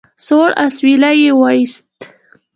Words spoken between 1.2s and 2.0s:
يې ويست.